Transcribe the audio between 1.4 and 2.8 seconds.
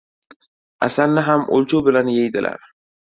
o‘lchov bilan yeydilar.